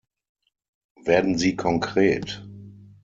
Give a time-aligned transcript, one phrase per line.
[1.03, 2.43] Werden Sie konkret!